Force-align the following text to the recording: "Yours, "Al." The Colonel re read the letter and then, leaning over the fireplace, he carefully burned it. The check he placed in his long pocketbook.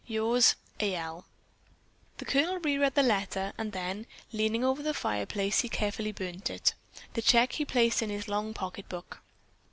"Yours, 0.07 0.55
"Al." 0.79 1.27
The 2.17 2.25
Colonel 2.25 2.57
re 2.57 2.75
read 2.75 2.95
the 2.95 3.03
letter 3.03 3.53
and 3.55 3.71
then, 3.71 4.07
leaning 4.33 4.63
over 4.63 4.81
the 4.81 4.95
fireplace, 4.95 5.59
he 5.59 5.69
carefully 5.69 6.11
burned 6.11 6.49
it. 6.49 6.73
The 7.13 7.21
check 7.21 7.51
he 7.51 7.65
placed 7.65 8.01
in 8.01 8.09
his 8.09 8.27
long 8.27 8.55
pocketbook. 8.55 9.21